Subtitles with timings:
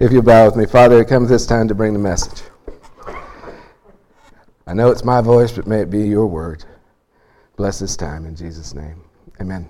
[0.00, 0.66] if you bow with me.
[0.66, 2.42] Father, it comes this time to bring the message.
[4.66, 6.64] I know it's my voice, but may it be your word.
[7.56, 9.02] Bless this time in Jesus' name.
[9.40, 9.68] Amen.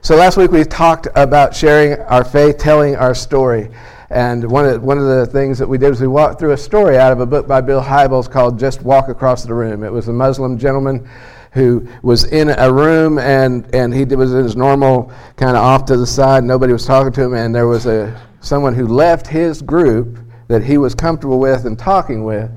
[0.00, 3.70] So last week we talked about sharing our faith, telling our story.
[4.10, 6.56] And one of, one of the things that we did was we walked through a
[6.56, 9.84] story out of a book by Bill Hybels called Just Walk Across the Room.
[9.84, 11.08] It was a Muslim gentleman
[11.52, 15.84] who was in a room and, and he was in his normal kind of off
[15.86, 16.44] to the side.
[16.44, 20.62] Nobody was talking to him, and there was a, someone who left his group that
[20.62, 22.50] he was comfortable with and talking with.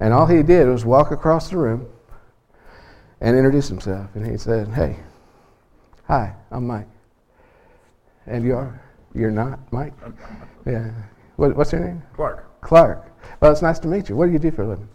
[0.00, 1.86] And all he did was walk across the room
[3.20, 4.08] and introduce himself.
[4.14, 4.96] And he said, Hey,
[6.06, 6.88] hi, I'm Mike.
[8.26, 8.82] And you are?
[9.14, 9.92] You're not Mike?
[10.66, 10.90] Yeah.
[11.36, 12.02] What, what's your name?
[12.14, 12.60] Clark.
[12.60, 13.10] Clark.
[13.40, 14.16] Well, it's nice to meet you.
[14.16, 14.88] What do you do for a living?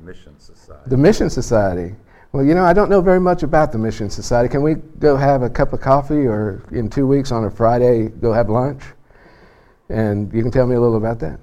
[0.00, 0.90] I work with the Mission Society.
[0.90, 1.94] The Mission Society.
[2.32, 4.48] Well, you know, I don't know very much about the Mission Society.
[4.48, 8.08] Can we go have a cup of coffee or in two weeks on a Friday
[8.08, 8.82] go have lunch?
[9.88, 11.40] And you can tell me a little about that?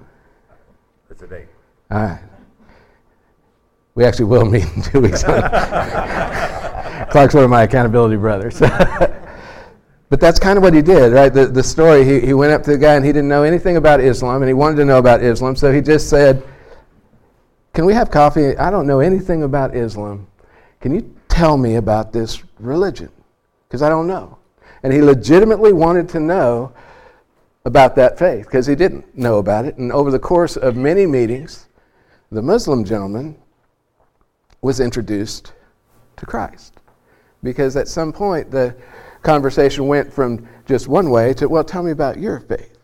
[1.09, 1.47] It's a date.
[1.91, 2.21] All right.
[3.95, 5.23] We actually will meet in two weeks.
[7.11, 8.59] Clark's one of my accountability brothers.
[10.09, 11.33] but that's kind of what he did, right?
[11.33, 13.75] The, the story, he, he went up to the guy and he didn't know anything
[13.75, 15.55] about Islam and he wanted to know about Islam.
[15.55, 16.43] So he just said,
[17.77, 18.57] Can we have coffee?
[18.57, 20.25] I don't know anything about Islam.
[20.81, 23.11] Can you tell me about this religion?
[23.67, 24.39] Because I don't know.
[24.81, 26.73] And he legitimately wanted to know
[27.65, 29.77] about that faith because he didn't know about it.
[29.77, 31.67] And over the course of many meetings,
[32.31, 33.37] the Muslim gentleman
[34.63, 35.53] was introduced
[36.15, 36.77] to Christ.
[37.43, 38.75] Because at some point, the
[39.21, 42.79] conversation went from just one way to, well, tell me about your faith.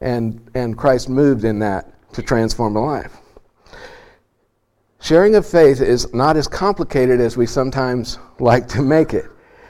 [0.00, 3.18] And, and Christ moved in that to transform a life.
[5.04, 9.26] Sharing of faith is not as complicated as we sometimes like to make it.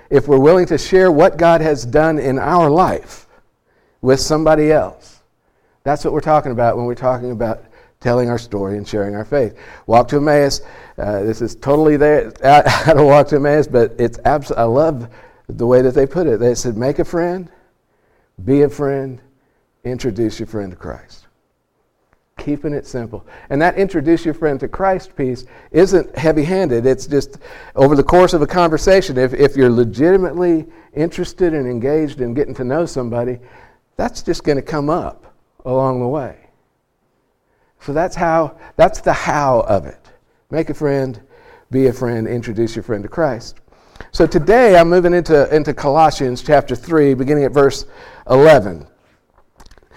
[0.09, 3.27] If we're willing to share what God has done in our life
[4.01, 5.25] with somebody else,
[5.83, 7.65] that's what we're talking about when we're talking about
[7.99, 9.59] telling our story and sharing our faith.
[9.89, 10.61] Walk to Emmaus.
[10.97, 15.09] Uh, this is totally there out of Walk to Emmaus, but it's abs- I love
[15.49, 16.39] the way that they put it.
[16.39, 17.51] They said, make a friend,
[18.45, 19.21] be a friend,
[19.83, 21.24] introduce your friend to Christ.
[22.37, 23.27] Keeping it simple.
[23.49, 26.85] And that introduce your friend to Christ piece isn't heavy handed.
[26.85, 27.39] It's just
[27.77, 29.17] over the course of a conversation.
[29.17, 33.39] If, if you're legitimately interested and engaged in getting to know somebody,
[33.97, 35.33] that's just going to come up
[35.65, 36.37] along the way.
[37.81, 40.11] So that's how, that's the how of it.
[40.51, 41.21] Make a friend,
[41.71, 43.61] be a friend, introduce your friend to Christ.
[44.11, 47.87] So today I'm moving into, into Colossians chapter 3, beginning at verse
[48.29, 48.87] 11.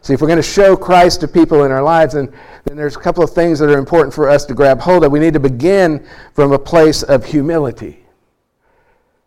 [0.00, 2.32] See, if we're going to show Christ to people in our lives, then,
[2.64, 5.12] then there's a couple of things that are important for us to grab hold of.
[5.12, 8.04] We need to begin from a place of humility,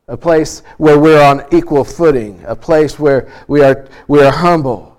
[0.07, 4.97] a place where we're on equal footing, a place where we are, we are humble.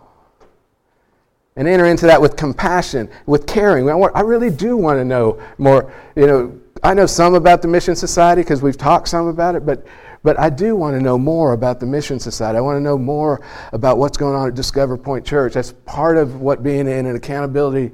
[1.57, 3.91] And enter into that with compassion, with caring.
[3.91, 7.63] I, want, I really do want to know more, you know, I know some about
[7.63, 9.87] the Mission Society because we've talked some about it, but,
[10.25, 12.59] but I do want to know more about the Mission Society.
[12.59, 13.41] I want to know more
[13.73, 15.55] about what's going on at Discover Point Church.
[15.55, 17.93] That's part of what being in an accountability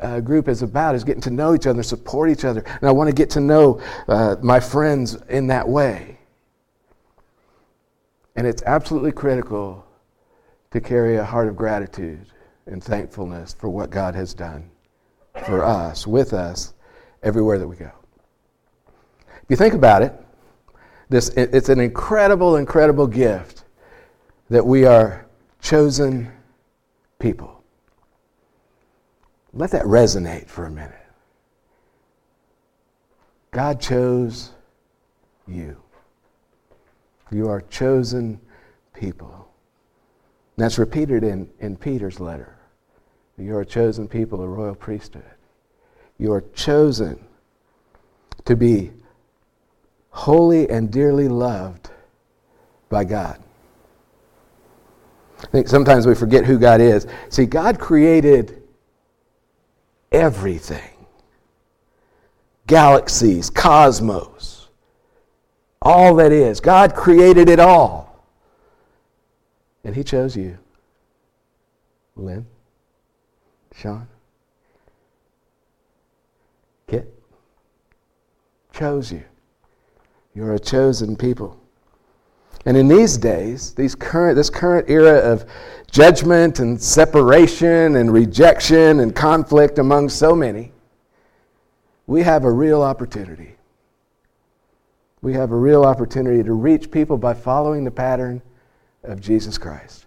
[0.00, 2.62] uh, group is about, is getting to know each other, support each other.
[2.66, 6.18] And I want to get to know uh, my friends in that way.
[8.34, 9.86] And it's absolutely critical
[10.70, 12.24] to carry a heart of gratitude
[12.64, 14.70] and thankfulness for what God has done
[15.46, 16.72] for us, with us,
[17.22, 17.92] everywhere that we go.
[19.52, 20.14] You think about it,
[21.10, 23.64] this, it's an incredible, incredible gift
[24.48, 25.26] that we are
[25.60, 26.32] chosen
[27.18, 27.62] people.
[29.52, 31.04] Let that resonate for a minute.
[33.50, 34.52] God chose
[35.46, 35.76] you.
[37.30, 38.40] You are chosen
[38.94, 39.50] people.
[40.56, 42.56] That's repeated in, in Peter's letter.
[43.36, 45.24] You are chosen people, a royal priesthood.
[46.16, 47.22] You are chosen
[48.46, 48.92] to be
[50.12, 51.90] holy and dearly loved
[52.88, 53.42] by God.
[55.42, 57.06] I think sometimes we forget who God is.
[57.28, 58.62] See, God created
[60.12, 60.92] everything
[62.66, 64.68] galaxies, cosmos,
[65.80, 66.60] all that is.
[66.60, 68.24] God created it all.
[69.84, 70.58] And He chose you.
[72.14, 72.46] Lynn,
[73.74, 74.06] Sean,
[76.86, 77.12] Kit,
[78.72, 79.24] chose you.
[80.34, 81.58] You're a chosen people.
[82.64, 85.44] And in these days, these current, this current era of
[85.90, 90.72] judgment and separation and rejection and conflict among so many,
[92.06, 93.56] we have a real opportunity.
[95.22, 98.42] We have a real opportunity to reach people by following the pattern
[99.02, 100.06] of Jesus Christ,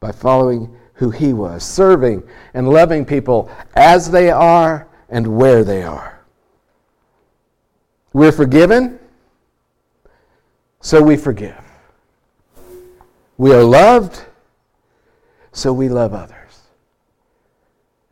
[0.00, 2.22] by following who he was, serving
[2.54, 6.15] and loving people as they are and where they are.
[8.16, 8.98] We're forgiven
[10.80, 11.60] so we forgive.
[13.36, 14.24] We are loved,
[15.52, 16.62] so we love others.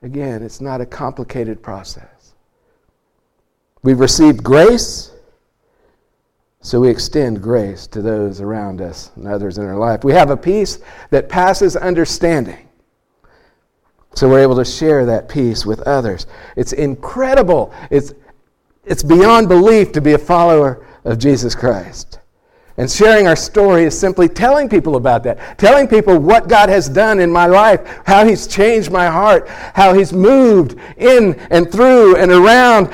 [0.03, 2.35] Again, it's not a complicated process.
[3.83, 5.11] We've received grace,
[6.61, 10.05] so we extend grace to those around us and others in our life.
[10.05, 12.69] We have a peace that passes understanding.
[14.15, 16.27] So we're able to share that peace with others.
[16.57, 17.73] It's incredible.
[17.91, 18.13] It's,
[18.87, 22.19] it's beyond belief to be a follower of Jesus Christ.
[22.77, 26.89] And sharing our story is simply telling people about that, telling people what God has
[26.89, 32.17] done in my life, how He's changed my heart, how He's moved in and through
[32.17, 32.93] and around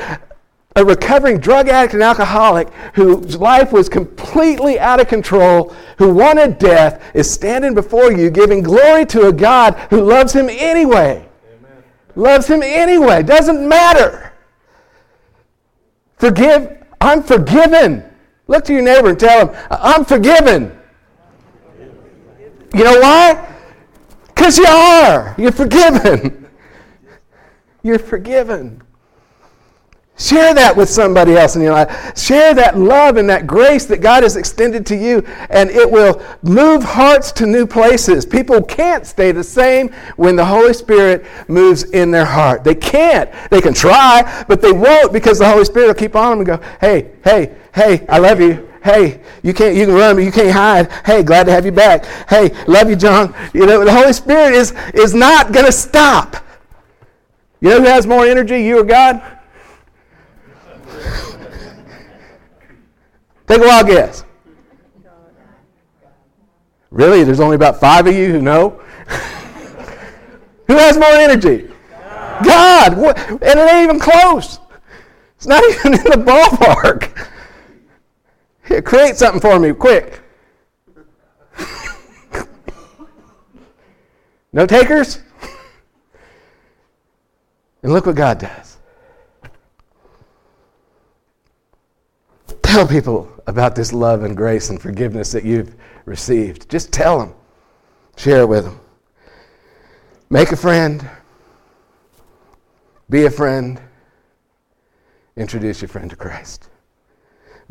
[0.76, 6.58] a recovering drug addict and alcoholic whose life was completely out of control, who wanted
[6.58, 11.26] death, is standing before you giving glory to a God who loves him anyway.
[11.52, 11.84] Amen.
[12.14, 13.22] Loves him anyway.
[13.22, 14.29] Doesn't matter.
[16.20, 16.76] Forgive.
[17.00, 18.04] I'm forgiven.
[18.46, 20.78] Look to your neighbor and tell him, I'm forgiven.
[22.74, 23.56] You know why?
[24.26, 25.34] Because you are.
[25.38, 26.46] You're forgiven.
[27.82, 28.82] You're forgiven.
[30.20, 32.14] Share that with somebody else in your life.
[32.16, 36.22] Share that love and that grace that God has extended to you, and it will
[36.42, 38.26] move hearts to new places.
[38.26, 42.64] People can't stay the same when the Holy Spirit moves in their heart.
[42.64, 43.30] They can't.
[43.50, 46.60] They can try, but they won't because the Holy Spirit will keep on them and
[46.60, 48.68] go, hey, hey, hey, I love you.
[48.84, 50.92] Hey, you can't you can run, but you can't hide.
[51.06, 52.04] Hey, glad to have you back.
[52.28, 53.34] Hey, love you, John.
[53.54, 56.36] You know, the Holy Spirit is is not gonna stop.
[57.62, 59.38] You know who has more energy, you or God?
[63.46, 64.24] Take a wild guess.
[66.90, 67.24] Really?
[67.24, 68.70] There's only about five of you who know?
[70.66, 71.68] who has more energy?
[72.42, 72.44] God.
[72.44, 73.16] God.
[73.42, 74.58] And it ain't even close.
[75.36, 77.28] It's not even in the ballpark.
[78.66, 80.20] Here, create something for me, quick.
[84.52, 85.20] no takers?
[87.82, 88.69] And look what God does.
[92.70, 95.74] Tell people about this love and grace and forgiveness that you've
[96.04, 96.70] received.
[96.70, 97.34] Just tell them.
[98.16, 98.78] Share it with them.
[100.30, 101.04] Make a friend.
[103.10, 103.80] Be a friend.
[105.36, 106.70] Introduce your friend to Christ.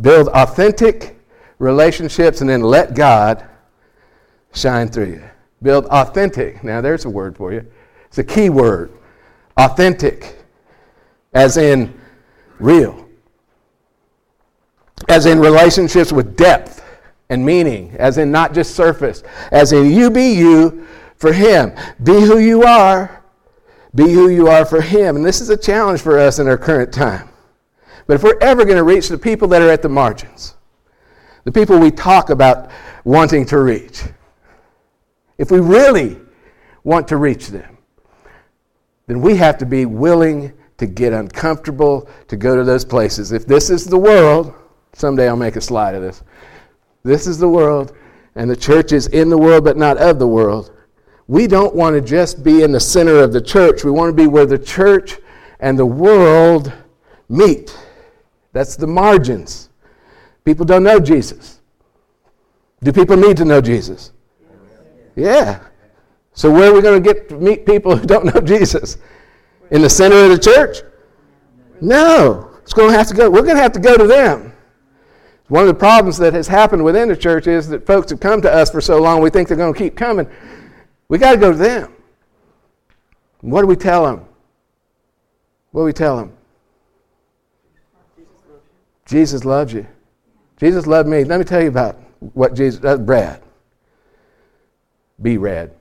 [0.02, 1.18] Build authentic
[1.60, 3.48] relationships and then let God
[4.54, 5.24] shine through you.
[5.62, 6.62] Build authentic.
[6.62, 7.66] Now, there's a word for you.
[8.08, 8.92] It's a key word.
[9.56, 10.44] Authentic,
[11.34, 11.98] as in
[12.60, 13.09] real
[15.08, 16.84] as in relationships with depth
[17.30, 21.72] and meaning, as in not just surface, as in you be you for Him.
[22.04, 23.24] Be who you are.
[23.96, 25.16] Be who you are for Him.
[25.16, 27.30] And this is a challenge for us in our current time.
[28.08, 30.56] But if we're ever going to reach the people that are at the margins,
[31.44, 32.72] the people we talk about
[33.04, 34.02] wanting to reach,
[35.38, 36.18] if we really
[36.84, 37.78] want to reach them,
[39.08, 43.32] then we have to be willing to get uncomfortable to go to those places.
[43.32, 44.54] If this is the world,
[44.94, 46.24] Someday I'll make a slide of this.
[47.04, 47.94] This is the world,
[48.36, 50.72] and the church is in the world, but not of the world.
[51.28, 53.84] We don't want to just be in the center of the church.
[53.84, 55.18] We want to be where the church
[55.60, 56.74] and the world
[57.30, 57.78] meet.
[58.52, 59.70] That's the margins.
[60.44, 61.62] People don't know Jesus.
[62.84, 64.12] Do people need to know Jesus?
[65.16, 65.60] Yeah.
[66.34, 68.98] So where are we going to get to meet people who don't know Jesus?
[69.72, 70.78] In the center of the church?
[71.82, 72.52] No.
[72.64, 73.30] It's going to have to go.
[73.30, 74.54] We're going to have to go to them.
[75.50, 78.42] One of the problems that has happened within the church is that folks have come
[78.44, 80.30] to us for so long, we think they're going to keep coming.
[81.08, 81.92] We got to go to them.
[83.42, 84.26] What do we tell them?
[85.72, 86.34] What do we tell them?
[89.06, 89.88] Jesus loves you.
[90.58, 91.24] Jesus loved me.
[91.24, 93.42] Let me tell you about what Jesus, uh, Brad.
[95.20, 95.72] Be rad.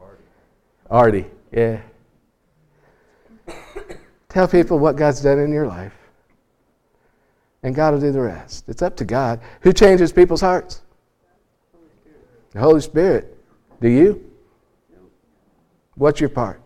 [0.00, 1.24] Artie.
[1.24, 1.80] Artie, yeah.
[4.28, 5.92] Tell people what God's done in your life.
[7.62, 8.64] And God will do the rest.
[8.68, 9.40] It's up to God.
[9.60, 10.82] Who changes people's hearts?
[12.52, 13.36] The Holy Spirit.
[13.80, 14.30] Do you?
[15.94, 16.60] What's your part?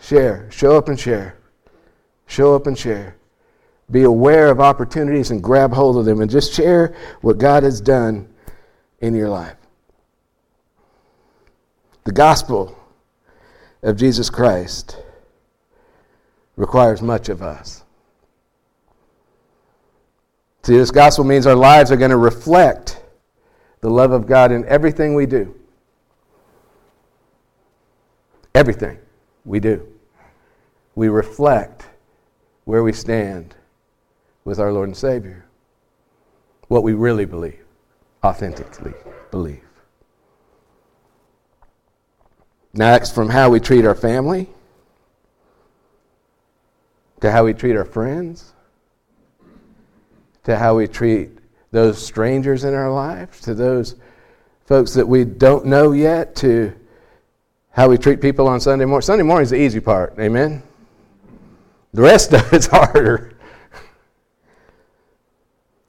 [0.00, 0.48] Share.
[0.50, 1.38] Show up and share.
[2.26, 3.16] Show up and share.
[3.90, 7.80] Be aware of opportunities and grab hold of them and just share what God has
[7.80, 8.28] done
[9.00, 9.56] in your life.
[12.04, 12.76] The gospel
[13.82, 14.98] of Jesus Christ
[16.56, 17.83] requires much of us.
[20.64, 23.02] See, this gospel means our lives are going to reflect
[23.82, 25.54] the love of God in everything we do.
[28.54, 28.96] Everything
[29.44, 29.86] we do.
[30.94, 31.86] We reflect
[32.64, 33.54] where we stand
[34.46, 35.44] with our Lord and Savior.
[36.68, 37.62] What we really believe,
[38.24, 38.94] authentically
[39.30, 39.68] believe.
[42.72, 44.48] Next, from how we treat our family
[47.20, 48.53] to how we treat our friends
[50.44, 51.30] to how we treat
[51.70, 53.96] those strangers in our lives, to those
[54.66, 56.72] folks that we don't know yet, to
[57.70, 59.02] how we treat people on Sunday morning.
[59.02, 60.62] Sunday morning is the easy part, amen?
[61.92, 63.32] The rest of it's harder.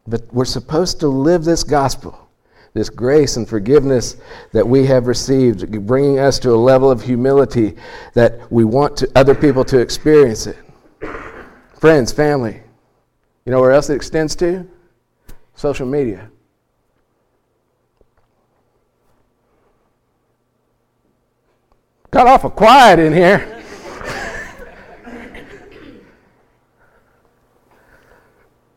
[0.07, 2.27] But we're supposed to live this gospel,
[2.73, 4.17] this grace and forgiveness
[4.51, 7.75] that we have received, bringing us to a level of humility
[8.13, 10.57] that we want to, other people to experience it.
[11.79, 12.61] Friends, family,
[13.45, 14.67] you know where else it extends to?
[15.55, 16.29] Social media.
[22.11, 23.61] Got awful quiet in here.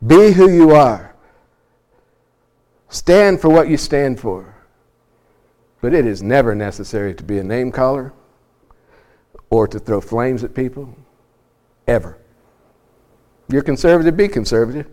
[0.06, 1.14] Be who you are.
[2.88, 4.54] Stand for what you stand for.
[5.80, 8.12] But it is never necessary to be a name caller
[9.50, 10.96] or to throw flames at people.
[11.86, 12.18] Ever.
[13.48, 14.86] You're conservative, be conservative.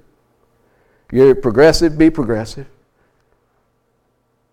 [1.11, 2.67] You're progressive, be progressive.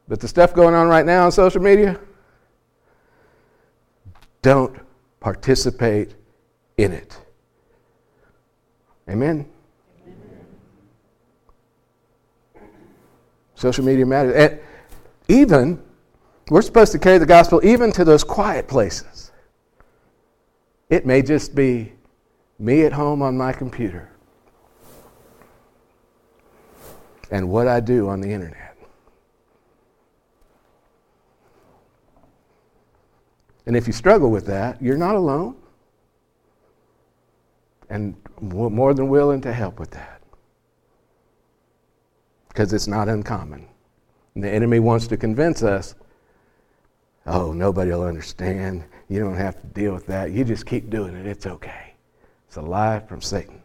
[0.09, 1.99] But the stuff going on right now on social media,
[4.43, 4.77] don't
[5.21, 6.15] participate
[6.77, 7.17] in it.
[9.09, 9.49] Amen?
[13.55, 14.35] Social media matters.
[14.35, 14.61] And
[15.29, 15.81] even,
[16.51, 19.31] we're supposed to carry the gospel even to those quiet places.
[20.91, 21.93] It may just be
[22.59, 24.11] me at home on my computer,
[27.31, 28.77] and what I do on the internet.
[33.67, 35.57] And if you struggle with that, you're not alone.
[37.89, 40.21] And more than willing to help with that.
[42.49, 43.69] Because it's not uncommon.
[44.35, 45.95] And the enemy wants to convince us
[47.25, 48.85] oh, nobody will understand.
[49.09, 50.33] You don't have to deal with that.
[50.33, 51.25] You just keep doing it.
[51.25, 51.92] It's okay.
[52.53, 53.63] It's a lie from Satan.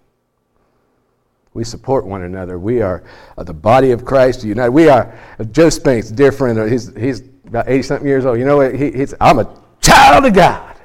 [1.53, 2.58] We support one another.
[2.58, 3.03] We are
[3.38, 4.72] uh, the body of Christ united.
[4.72, 8.39] We are, uh, Joe Spank's dear friend, he's, he's about 80 something years old.
[8.39, 8.74] You know what?
[8.74, 10.77] He, he's, I'm a child of God.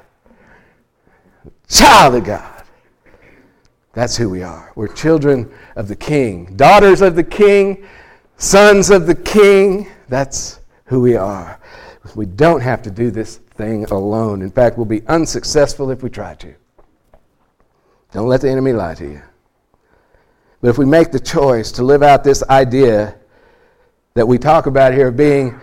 [1.69, 2.63] Child of God.
[3.93, 4.73] That's who we are.
[4.75, 7.87] We're children of the King, daughters of the King,
[8.35, 9.87] sons of the King.
[10.09, 11.57] That's who we are.
[12.15, 14.41] We don't have to do this thing alone.
[14.41, 16.53] In fact, we'll be unsuccessful if we try to.
[18.13, 19.21] Don't let the enemy lie to you.
[20.61, 23.15] But if we make the choice to live out this idea
[24.13, 25.59] that we talk about here of being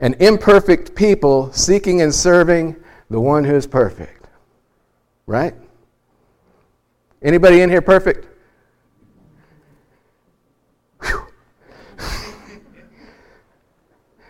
[0.00, 2.76] an imperfect people seeking and serving
[3.08, 4.26] the one who is perfect,
[5.26, 5.54] right?
[7.22, 8.26] Anybody in here perfect?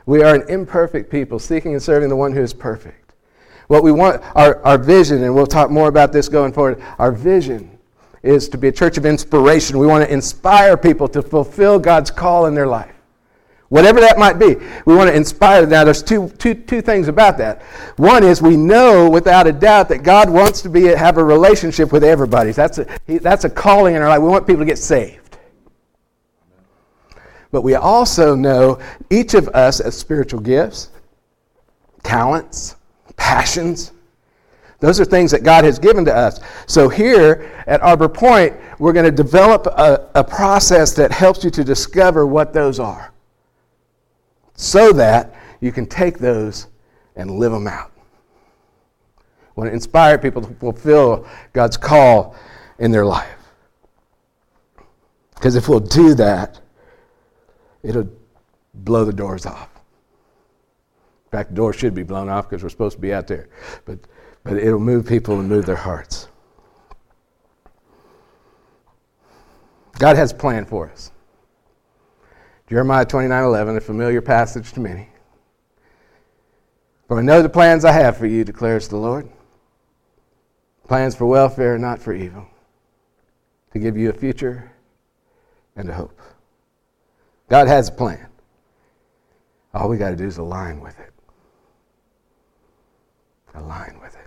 [0.06, 3.03] we are an imperfect people seeking and serving the one who is perfect.
[3.68, 7.12] What we want, our, our vision, and we'll talk more about this going forward, our
[7.12, 7.78] vision
[8.22, 9.78] is to be a church of inspiration.
[9.78, 12.94] We want to inspire people to fulfill God's call in their life.
[13.68, 14.54] Whatever that might be,
[14.86, 15.66] we want to inspire.
[15.66, 17.62] Now, there's two, two, two things about that.
[17.96, 21.90] One is we know without a doubt that God wants to be have a relationship
[21.90, 22.52] with everybody.
[22.52, 24.20] That's a, that's a calling in our life.
[24.20, 25.38] We want people to get saved.
[27.50, 28.80] But we also know
[29.10, 30.90] each of us as spiritual gifts,
[32.02, 32.76] talents,
[33.16, 33.92] passions.
[34.80, 36.40] Those are things that God has given to us.
[36.66, 41.50] So, here at Arbor Point, we're going to develop a, a, process that helps you
[41.50, 43.12] to discover what those are
[44.54, 46.66] so that you can take those
[47.16, 47.92] and live them out.
[49.54, 52.36] We want to inspire people to fulfill God's call
[52.78, 53.38] in their life.
[55.34, 56.60] Because if we'll do that,
[57.82, 58.08] it'll
[58.74, 59.68] blow the doors off.
[61.34, 63.48] Fact, the doors should be blown off because we're supposed to be out there.
[63.86, 63.98] But,
[64.44, 66.28] but it'll move people and move their hearts.
[69.98, 71.10] God has a plan for us.
[72.70, 75.08] Jeremiah 29 11, a familiar passage to many.
[77.08, 79.28] For I know the plans I have for you, declares the Lord.
[80.86, 82.46] Plans for welfare, not for evil,
[83.72, 84.70] to give you a future
[85.74, 86.16] and a hope.
[87.48, 88.28] God has a plan.
[89.74, 91.10] All we got to do is align with it.
[93.54, 94.20] Align with it.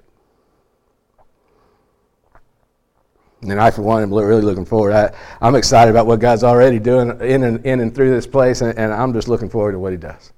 [3.42, 4.94] And I, for one, am really looking forward.
[4.94, 8.62] I, am excited about what God's already doing in and, in and through this place,
[8.62, 10.34] and, and I'm just looking forward to what He does.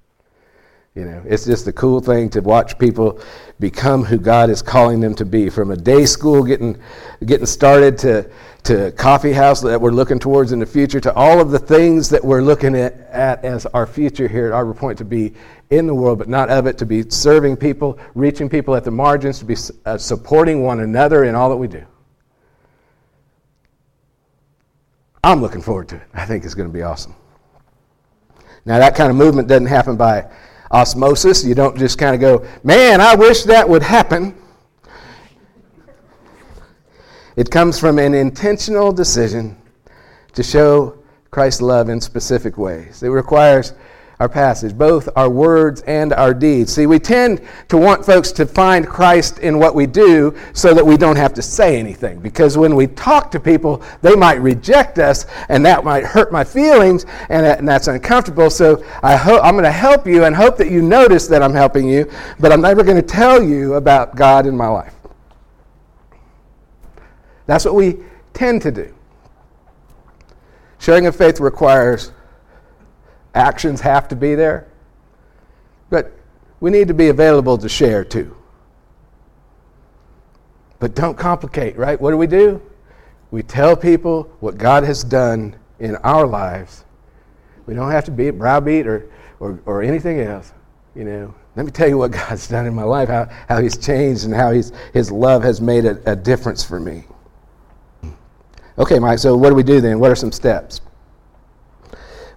[0.96, 3.22] You know, it's just a cool thing to watch people
[3.60, 5.50] become who God is calling them to be.
[5.50, 6.77] From a day school getting
[7.25, 8.29] getting started to
[8.63, 12.10] to coffee house that we're looking towards in the future, to all of the things
[12.10, 15.34] that we're looking at, at as our future here at Arbor Point to be
[15.69, 18.91] in the world, but not of it, to be serving people, reaching people at the
[18.91, 19.55] margins, to be
[19.86, 21.86] uh, supporting one another in all that we do.
[25.24, 26.03] I'm looking forward to it.
[26.13, 27.15] I think it's going to be awesome.
[28.65, 30.29] Now, that kind of movement doesn't happen by
[30.71, 31.43] osmosis.
[31.43, 34.35] You don't just kind of go, man, I wish that would happen.
[37.35, 39.57] It comes from an intentional decision
[40.33, 40.97] to show
[41.31, 43.01] Christ's love in specific ways.
[43.03, 43.73] It requires
[44.19, 46.73] our passage, both our words and our deeds.
[46.73, 50.85] See, we tend to want folks to find Christ in what we do so that
[50.85, 52.19] we don't have to say anything.
[52.19, 56.43] Because when we talk to people, they might reject us, and that might hurt my
[56.43, 58.49] feelings, and, and that's uncomfortable.
[58.49, 61.53] So I ho- I'm going to help you and hope that you notice that I'm
[61.53, 62.11] helping you,
[62.41, 64.95] but I'm never going to tell you about God in my life.
[67.45, 67.99] That's what we
[68.33, 68.93] tend to do.
[70.77, 72.12] Sharing of faith requires
[73.39, 74.67] actions have to be there.
[75.89, 76.12] But
[76.60, 78.36] we need to be available to share too.
[80.80, 81.99] But don't complicate, right?
[81.99, 82.62] What do we do?
[83.32, 86.86] We tell people what God has done in our lives.
[87.65, 90.54] We don't have to be a browbeat or, or, or anything else.
[90.95, 93.78] You know, let me tell you what God's done in my life, how, how He's
[93.78, 97.06] changed and how he's, His love has made a, a difference for me.
[98.78, 99.99] Okay, Mike, so what do we do then?
[99.99, 100.82] What are some steps?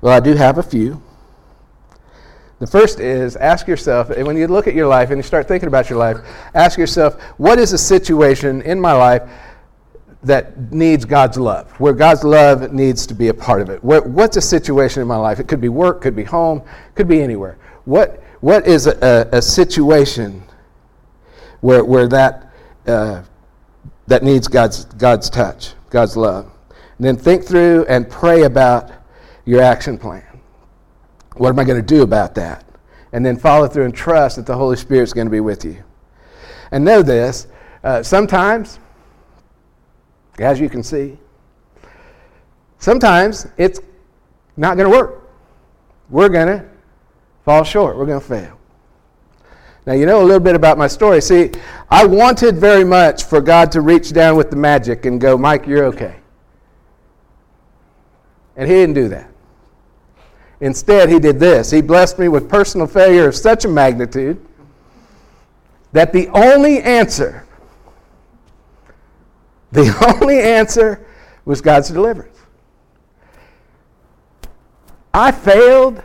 [0.02, 1.00] Well, I do have a few.
[2.58, 5.68] The first is ask yourself, when you look at your life and you start thinking
[5.68, 6.18] about your life,
[6.54, 9.22] ask yourself, what is a situation in my life
[10.24, 13.82] that needs God's love, where God's love needs to be a part of it?
[13.82, 15.38] What, what's a situation in my life?
[15.38, 16.62] It could be work, could be home,
[16.96, 17.58] could be anywhere.
[17.84, 20.42] What, what is a, a, a situation
[21.60, 22.52] where, where that,
[22.88, 23.22] uh,
[24.08, 26.50] that needs God's, God's touch, God's love?
[26.98, 28.90] And then think through and pray about
[29.44, 30.24] your action plan.
[31.36, 32.64] What am I going to do about that?
[33.12, 35.64] And then follow through and trust that the Holy Spirit is going to be with
[35.64, 35.82] you.
[36.70, 37.46] And know this
[37.84, 38.78] uh, sometimes,
[40.38, 41.18] as you can see,
[42.78, 43.80] sometimes it's
[44.56, 45.30] not going to work.
[46.10, 46.68] We're going to
[47.44, 48.58] fall short, we're going to fail.
[49.84, 51.20] Now, you know a little bit about my story.
[51.20, 51.50] See,
[51.90, 55.66] I wanted very much for God to reach down with the magic and go, Mike,
[55.66, 56.20] you're okay.
[58.56, 59.31] And He didn't do that.
[60.62, 61.72] Instead, he did this.
[61.72, 64.40] He blessed me with personal failure of such a magnitude
[65.90, 67.44] that the only answer,
[69.72, 71.04] the only answer
[71.44, 72.38] was God's deliverance.
[75.12, 76.00] I failed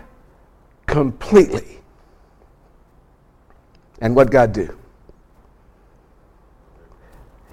[0.87, 1.79] completely.
[4.01, 4.75] And what God do?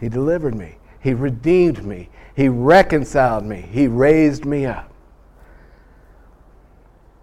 [0.00, 0.76] He delivered me.
[1.00, 2.08] He redeemed me.
[2.34, 3.60] He reconciled me.
[3.60, 4.93] He raised me up.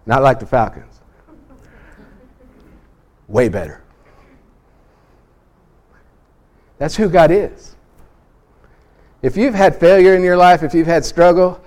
[0.06, 1.00] Not like the Falcons.
[3.28, 3.82] Way better.
[6.78, 7.76] That's who God is.
[9.22, 11.62] If you've had failure in your life, if you've had struggle,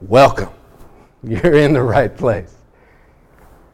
[0.00, 0.50] welcome.
[1.22, 2.54] You're in the right place.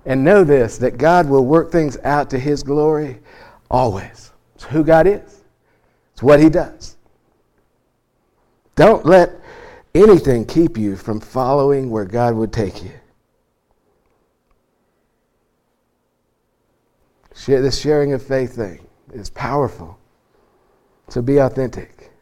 [0.06, 3.20] And know this that God will work things out to His glory
[3.70, 4.32] always.
[4.54, 5.42] It's who God is,
[6.12, 6.96] it's what He does.
[8.74, 9.32] Don't let
[9.94, 12.90] anything keep you from following where God would take you.
[12.90, 13.00] Share,
[17.46, 19.98] this sharing of faith thing is powerful.
[21.08, 22.12] So be authentic.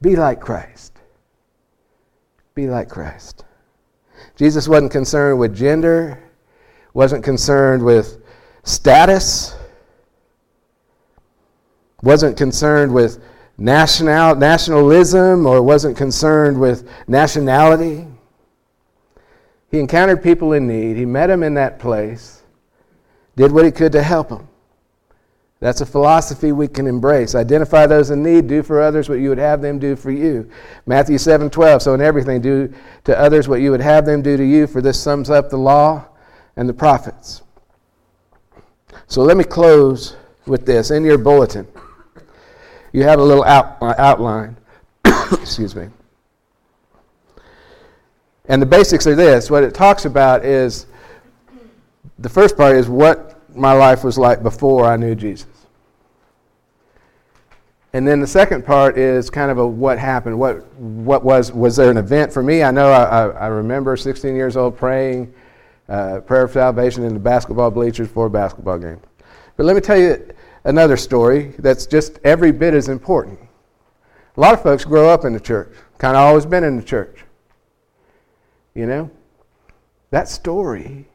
[0.00, 0.98] Be like Christ.
[2.54, 3.44] Be like Christ.
[4.36, 6.22] Jesus wasn't concerned with gender,
[6.94, 8.22] wasn't concerned with
[8.64, 9.56] status.
[12.02, 13.22] wasn't concerned with
[13.58, 18.06] national, nationalism or wasn't concerned with nationality.
[19.70, 20.96] He encountered people in need.
[20.96, 22.39] He met them in that place,
[23.36, 24.48] did what he could to help them.
[25.60, 27.34] That's a philosophy we can embrace.
[27.34, 30.50] Identify those in need, do for others what you would have them do for you.
[30.86, 31.82] Matthew 7 12.
[31.82, 32.72] So in everything, do
[33.04, 35.58] to others what you would have them do to you, for this sums up the
[35.58, 36.06] law
[36.56, 37.42] and the prophets.
[39.06, 40.16] So let me close
[40.46, 40.90] with this.
[40.90, 41.68] In your bulletin,
[42.92, 44.56] you have a little out, uh, outline.
[45.04, 45.88] Excuse me.
[48.46, 50.86] And the basics are this what it talks about is
[52.20, 55.48] the first part is what my life was like before I knew Jesus.
[57.92, 60.38] And then the second part is kind of a what happened.
[60.38, 62.62] What, what was, was there an event for me?
[62.62, 65.34] I know I, I, I remember 16 years old praying
[65.88, 69.00] uh, prayer of salvation in the basketball bleachers for a basketball game.
[69.56, 70.24] But let me tell you
[70.62, 73.40] another story that's just every bit as important.
[74.36, 76.82] A lot of folks grow up in the church, kind of always been in the
[76.82, 77.24] church.
[78.74, 79.10] You know?
[80.10, 81.09] That story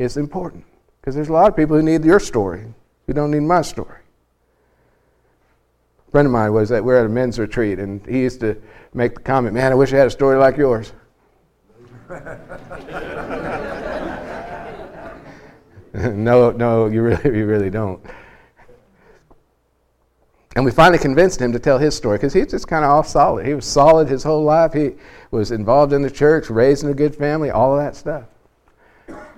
[0.00, 0.64] is important
[1.00, 2.64] because there's a lot of people who need your story
[3.06, 4.00] who don't need my story.
[6.08, 8.56] A friend of mine was that we're at a men's retreat, and he used to
[8.94, 10.92] make the comment, "Man, I wish I had a story like yours."
[15.94, 18.00] no, no, you really, you really don't.
[20.56, 23.04] And we finally convinced him to tell his story because he's just kind of all
[23.04, 23.46] solid.
[23.46, 24.72] He was solid his whole life.
[24.72, 24.92] He
[25.30, 28.24] was involved in the church, raised in a good family, all of that stuff.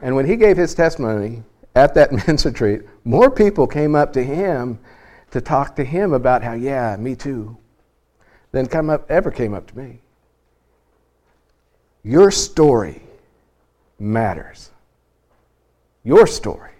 [0.02, 4.22] And when he gave his testimony at that men's retreat, more people came up to
[4.22, 4.78] him
[5.30, 7.56] to talk to him about how, yeah, me too,
[8.50, 10.00] than come up, ever came up to me.
[12.02, 13.02] Your story
[13.98, 14.70] matters.
[16.04, 16.72] Your story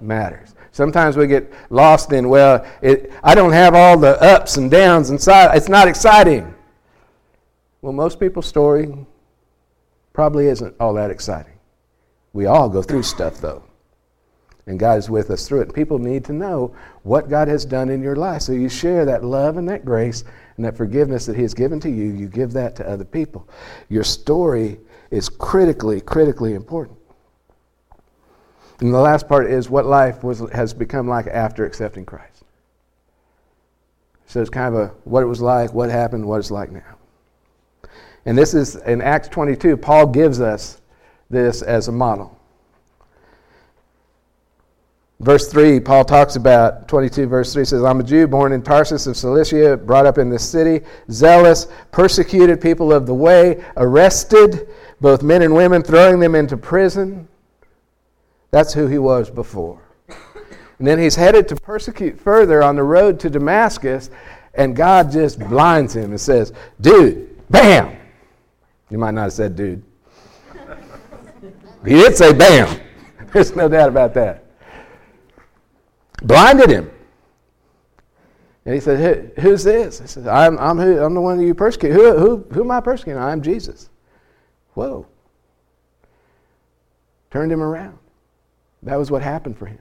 [0.00, 0.54] matters.
[0.72, 5.10] Sometimes we get lost in, well, it, I don't have all the ups and downs
[5.10, 5.56] inside.
[5.56, 6.54] It's not exciting.
[7.80, 8.94] Well, most people's story
[10.12, 11.54] probably isn't all that exciting.
[12.32, 13.64] We all go through stuff, though.
[14.66, 15.74] And God is with us through it.
[15.74, 18.42] People need to know what God has done in your life.
[18.42, 20.22] So you share that love and that grace
[20.56, 22.04] and that forgiveness that He has given to you.
[22.04, 23.48] You give that to other people.
[23.88, 24.78] Your story
[25.10, 26.98] is critically, critically important.
[28.80, 32.44] And the last part is what life was, has become like after accepting Christ.
[34.26, 36.96] So it's kind of a what it was like, what happened, what it's like now.
[38.24, 40.79] And this is in Acts 22, Paul gives us
[41.30, 42.36] this as a model.
[45.20, 49.06] Verse 3, Paul talks about 22, verse 3 says, I'm a Jew born in Tarsus
[49.06, 55.22] of Cilicia, brought up in this city, zealous, persecuted people of the way, arrested both
[55.22, 57.28] men and women, throwing them into prison.
[58.50, 59.82] That's who he was before.
[60.78, 64.08] And then he's headed to persecute further on the road to Damascus,
[64.54, 67.98] and God just blinds him and says, Dude, bam!
[68.88, 69.82] You might not have said dude.
[71.84, 72.80] He did say bam.
[73.32, 74.44] There's no doubt about that.
[76.22, 76.90] Blinded him.
[78.64, 80.14] And he said, Who's this?
[80.14, 81.92] He I'm, I'm, who, I'm the one that you persecute.
[81.92, 83.20] Who, who, who am I persecuting?
[83.20, 83.88] I'm Jesus.
[84.74, 85.06] Whoa.
[87.30, 87.98] Turned him around.
[88.82, 89.78] That was what happened for him.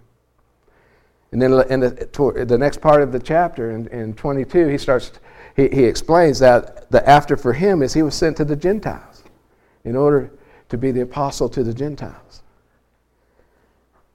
[1.32, 5.12] And then in the, the next part of the chapter, in, in 22, he starts,
[5.56, 9.24] he, he explains that the after for him is he was sent to the Gentiles
[9.84, 10.32] in order
[10.70, 12.44] to be the apostle to the Gentiles.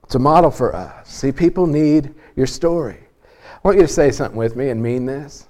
[0.05, 1.09] It's a model for us.
[1.09, 2.99] See, people need your story.
[3.33, 5.49] I want you to say something with me and mean this.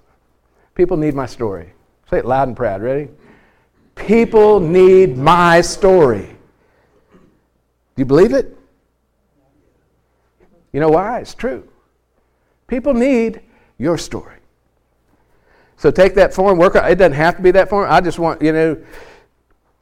[0.74, 1.72] People need my story.
[2.10, 2.82] Say it loud and proud.
[2.82, 3.08] Ready?
[3.94, 6.36] People need my story.
[7.12, 8.56] Do you believe it?
[10.72, 11.20] You know why?
[11.20, 11.68] It's true.
[12.66, 13.40] People need
[13.78, 14.38] your story.
[15.76, 17.90] So take that form, work It doesn't have to be that form.
[17.90, 18.84] I just want, you know,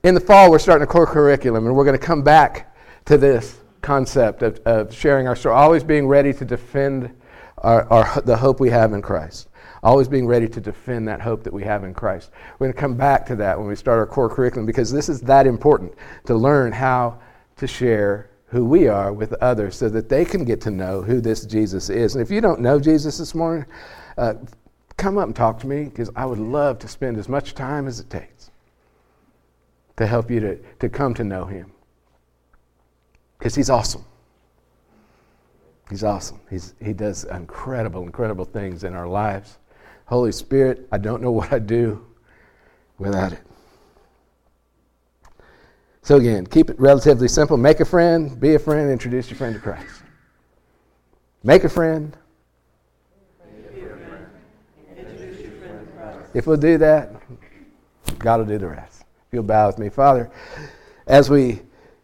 [0.05, 3.17] in the fall we're starting a core curriculum and we're going to come back to
[3.17, 7.15] this concept of, of sharing our story, always being ready to defend
[7.59, 9.49] our, our, the hope we have in Christ.
[9.85, 12.31] Always being ready to defend that hope that we have in Christ.
[12.59, 15.09] We're going to come back to that when we start our core curriculum because this
[15.09, 15.93] is that important
[16.27, 17.19] to learn how
[17.57, 21.21] to share who we are with others so that they can get to know who
[21.21, 22.15] this Jesus is.
[22.15, 23.67] And if you don't know Jesus this morning,
[24.19, 24.35] uh,
[24.97, 27.87] come up and talk to me because I would love to spend as much time
[27.87, 28.42] as it takes
[30.03, 31.73] to help you to, to come to know him.
[33.39, 34.05] Because he's awesome.
[35.89, 36.41] He's awesome.
[36.51, 39.59] He's, he does incredible, incredible things in our lives.
[40.07, 42.05] Holy Spirit, I don't know what I'd do
[42.99, 43.41] without it.
[46.03, 47.57] So, again, keep it relatively simple.
[47.57, 50.03] Make a friend, be a friend, introduce your friend to Christ.
[51.45, 52.17] Make a friend,
[56.35, 57.11] If we'll do that,
[58.19, 58.92] God will do the rest.
[59.33, 59.89] You'll bow with me.
[59.89, 60.31] Father,
[61.07, 61.63] as we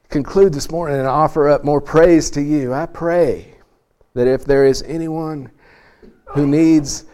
[0.09, 3.55] conclude this morning and offer up more praise to you, I pray
[4.15, 5.51] that if there is anyone
[6.25, 7.05] who needs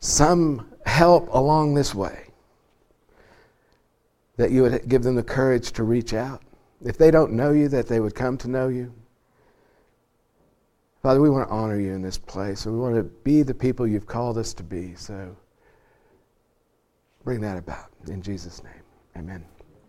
[0.00, 2.26] some help along this way,
[4.36, 6.42] that you would give them the courage to reach out.
[6.84, 8.92] If they don't know you, that they would come to know you.
[11.02, 13.54] Father, we want to honor you in this place, and we want to be the
[13.54, 14.94] people you've called us to be.
[14.94, 15.34] So
[17.24, 18.81] bring that about in Jesus' name.
[19.16, 19.51] Amen.